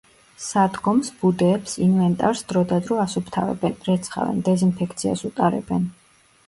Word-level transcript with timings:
სადგომს, 0.43 1.11
ბუდეებს, 1.19 1.75
ინვენტარს 1.89 2.41
დროდადრო 2.53 2.99
ასუფთავებენ, 3.05 3.79
რეცხავენ, 3.91 4.45
დეზინფექციას 4.51 5.29
უტარებენ. 5.33 5.89